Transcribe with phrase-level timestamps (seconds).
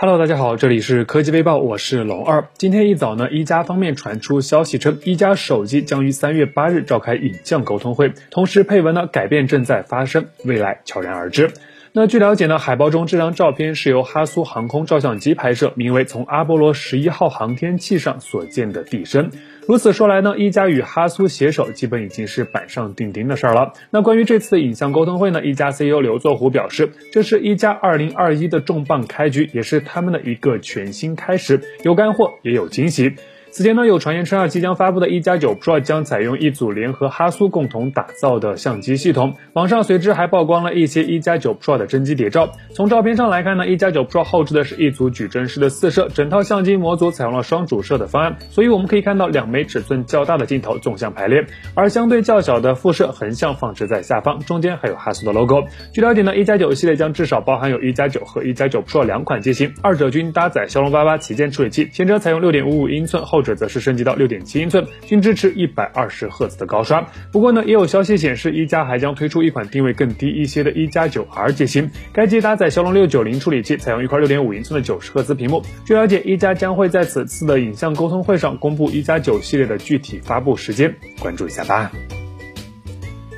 [0.00, 2.46] Hello，大家好，这里是科技微报，我是龙二。
[2.56, 11.50] 今天一早呢，一加方面传出消息称，一加手机将于三月八日召开影像沟通会，同时配文呢，改变正在发生，未来悄然而至。
[12.00, 19.30] 那据了解呢，海报中这张照片是由哈苏航空照相机拍摄，名为从阿波罗十一号航天器上所见的地身。
[19.66, 23.72] 如此说来呢，一加与哈苏携手，基本已经是板上钉钉的事儿了。
[23.90, 33.16] 那关于这次的影像沟通会呢，一加 CEO 刘作虎表示，这是一加二零二一的重磅开局，也是他们的一个全新开始，有干货，也有惊喜。
[33.58, 39.34] 此前呢，有传言称啊，即将发布的一加九 Pro 将采用一组联合哈苏共同打造的相机系统。
[39.52, 42.52] 网上随之还曝光了一些一加九 Pro 的真机谍照。
[42.72, 55.64] 从照片上来看呢，一加九 Pro 后置的是一组矩阵式的四摄，整套相机模组采用了双主摄的方案，所以我们可以看到两枚尺寸较大的镜头纵向排列，而相对较小的副摄横向放置在下方，中间还有哈苏的 logo。
[55.92, 67.06] 据了解呢，一加九系列将至少包含有一加九和一加九 Pro 两款机型，二者均搭载骁龙八八旗舰处理器，前者采用六点五五英寸，后则是升级到六点七英寸，均支持一百二十赫兹的高刷。
[67.32, 75.62] 不过呢，也有消息显示，一加还将推出一款定位更低一些的一加九 R 机型，该机搭载骁龙六九零处理器，采用一块六点五英寸的九十赫兹屏幕。
[75.84, 81.90] 据了解，一加将会在此次的影像沟通会上公布一加九系列的具体发布时间，关注一下吧。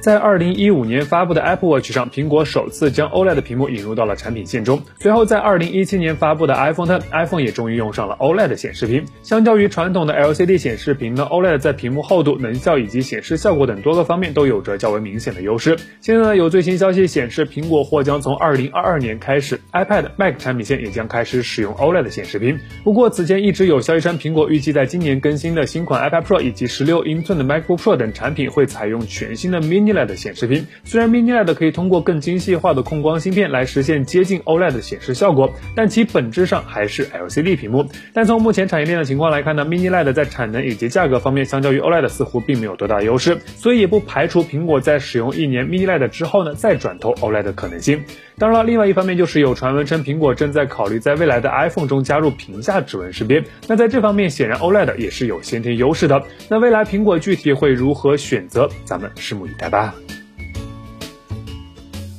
[0.00, 4.80] 在二零一五年发布的 Apple Watch 上，苹果首次将 OLED 的屏幕引入到了产品线中。
[5.00, 9.04] 随后，在二零一七年发布的 iPhone 10，iPhone 也终于用上了 OLED 显示屏。
[9.24, 15.76] 相较于传统的 LCD 显示屏呢，OLED 在屏幕厚度、能效以及显示效果等多个方面都有着较为明显的优势。
[16.00, 22.56] 现在呢，有最新消息显示，苹果或将从二零二二年开始，iPad、Mac 产品线也将开始使用 OLED 显示屏。
[22.84, 30.66] 不过，此前一直有消息称，苹果预计在今年更新的新款 iPad Pro 以及十六英寸的 MacBook Pro 等产品会采用全新的 Mini Mini LED 显示屏。
[30.84, 37.86] 虽然 Mini LED 可以通过更精细化的控光芯片来实现接近 OLED 的显示效果，但其本质上还是 LCD 屏幕。
[38.12, 48.02] 但从目前产业链的情况来看呢，Mini LED 在产能以及价格方面，相较于 OLED 似乎并没有多大优势，所以也不排除苹果在使用一年 Mini LED 之后呢，再转投 OLED 的可能性。
[48.38, 56.22] 当然了，另外一方面就是有传闻称苹果正在考虑在未来的 iPhone 中加入屏下指纹识别，那在这方面显然 OLED 也是有先天优势的。
[56.48, 59.92] 那未来苹果具体会如何选择，咱们拭目以待吧。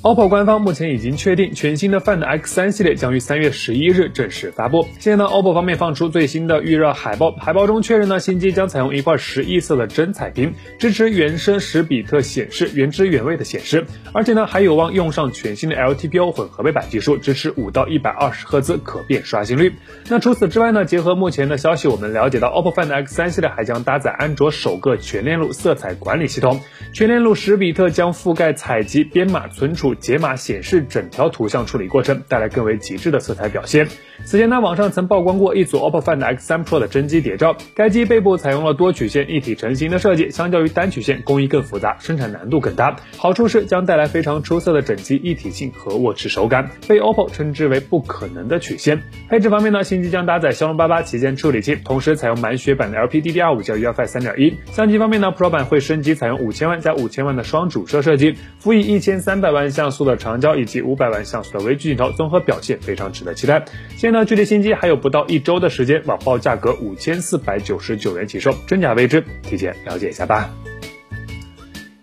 [0.02, 4.88] OPPO 官方目前已经确定，全新的 Find X3 系列将于三月十一日正式发布。
[4.98, 19.74] 现在呢，OPPO 方面放出最新的预热海报，海报中确认呢，新机将采用一块十亿色的真彩屏，支持原生十比特显示，原汁原味的显示，而且呢，还有望用上全新的 LTPO 混合背板技术，支持五到一百二十赫兹可变刷新率。
[20.08, 26.62] 那除此之外呢，结合目前的消息，我们了解到 OPPO Find X3 系列还将搭载安卓首个全链路色彩管理系统，
[26.94, 29.89] 全链路十比特将覆盖采集、编码、存储。
[29.96, 33.88] 解码显示整条图像处理过程，带来更为极致的色彩表现。
[34.26, 42.96] 此前呢，网上曾曝光过一组 OPPO Find X3 Pro 的真机谍照，该机背部采用了多曲线一体成型的设计，相较于单曲线，工艺更复杂，生产难度更大。
[43.18, 49.02] 好处是将带来非常出色的整机一体性和握持手感，被 OPPO 称之为不可能的曲线。
[49.30, 54.58] 配置方面呢，新机将搭载骁龙八八旗舰处理器，同时采用满血版的 LPDDR5 加 UFS 三点一。
[54.72, 63.64] 相机方面呢，Pro 版会升级，采用五千万加五千万的双主摄设计，辅以一千三百万像素的长焦以及五百万像素的微距镜头，综合表现非常值得期待。
[63.96, 70.50] 现在呢，距离新机还有不到一周的时间，网报价格五千四百九十九元起售，真假未知，提前了解一下吧。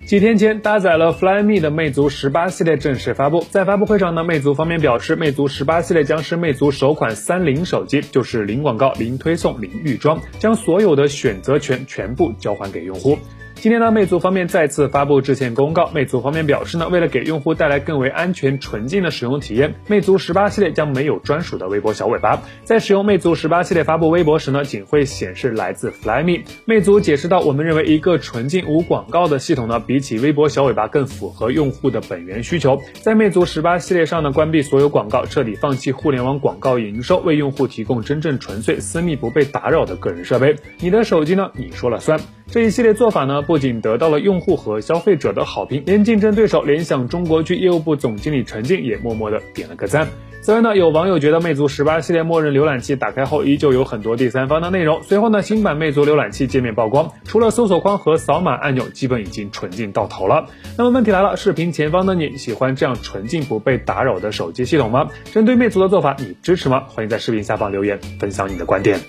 [0.07, 3.45] 几天前，搭载了 Flyme 的魅族十八系列正式发布。
[3.51, 13.19] 在发布会上呢，魅族方面表示，魅族十八系列将是魅族首款三零手机，就是零广告、零推送、零预装，将所有的选择权全部交还给用户。
[13.59, 15.91] 今天呢，魅族方面再次发布致歉公告。
[15.93, 22.43] 魅族方面表示呢，为了给用户带来更为安全纯净的使用体验，魅族十八系列将没有专属的微博小尾巴。
[22.65, 26.45] 在使用魅族十八系列发布微博时呢，仅会显示来自 Flyme。
[26.67, 32.81] 魅族解释到，我们认为一个纯净无广告的系统呢，比起微博小尾巴更符合用户的本源需求。
[33.01, 40.55] 在魅族十八系列上呢，关闭所有广告，彻底放弃互联网广告营收，为用户提供真正纯粹、私密、不被打扰的个人设备。
[40.79, 42.21] 你的手机呢，你说了算。
[42.49, 50.09] 这一系列做法呢，不仅得到了用户和消费者的好评，连竞争对手联想中国区业务部总经理陈静也默默的点了个赞。
[50.43, 55.03] 此外呢，有网友觉得魅族十八系列默认浏览器打开后依旧有很多第三方的内容。
[55.03, 60.47] 随后呢，新版魅族浏览器界面曝光，除了搜索框和扫码按钮，基本已经纯净到头了。
[60.79, 65.09] 那么问题来了，视频前方的你喜欢这样纯净不被打扰的手机系统吗？
[65.33, 66.85] 针对魅族的做法，你支持吗？
[66.87, 69.01] 欢迎在视频下方留言分享你的观点。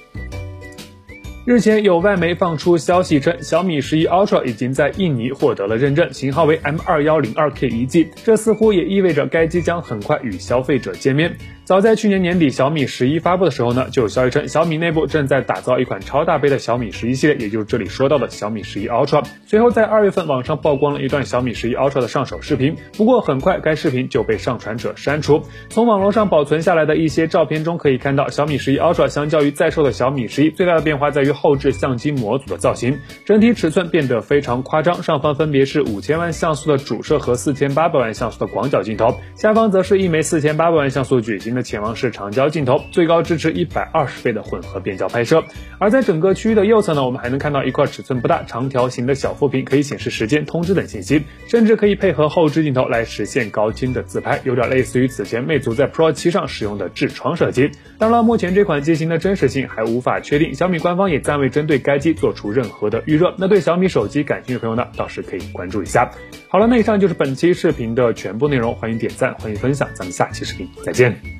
[1.47, 11.37] 日前有外媒放出消息称，小米十一 Ultra 已经在印尼获得了认证，型号为 M 二幺零二 K 一 G，这似乎也意味着该机将很快与消费者见面。
[11.63, 19.23] 早在去年年底，小米十一发布的时候呢，就有消息称小米内部正在打造一款超大杯的小米十一系列，也就是这里说到的小米十一 Ultra。
[19.45, 25.43] 随后在二月份，网上曝光了一段小米十一 Ultra 的上手视频，不过很快该视频就被上传者删除。
[25.69, 41.57] 从网络上保存下来的一些照片中可以看到，小米十一 Ultra 相较于在售的小米十一，最大的变化在于后置相机模组的造型，整体尺寸变得非常夸张，上方分别是五千万像素的主摄和四千八百万像素的广角镜头，下方则是一枚四千八百万像素矩形。
[41.57, 45.43] 的潜望式长焦镜头，最高支持一百二十倍的混合变焦拍摄。
[45.79, 57.71] 而在整个区域的右侧呢，我们还能看到一块尺寸不大、长条形的小副屏，可以显示时间、通知等信息，甚至可以配合后置镜头来实现高清的自拍，有点类似于此前魅族在 Pro 七上使用的痔疮设计。
[57.97, 63.35] 当然，目前这款机型的真实性还无法确定，小米官方也暂未针对该机做出任何的预热。
[63.37, 66.09] 那对小米手机感兴趣的朋友呢，倒是可以关注一下。
[66.47, 71.36] 好了，那以上就是本期视频的全部内容，欢迎点赞，欢迎分享，咱们下期视频再见。